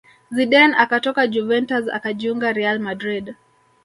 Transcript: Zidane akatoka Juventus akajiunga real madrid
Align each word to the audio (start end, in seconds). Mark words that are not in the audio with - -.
Zidane 0.35 0.75
akatoka 0.83 1.23
Juventus 1.33 1.85
akajiunga 1.97 2.49
real 2.53 2.79
madrid 2.79 3.25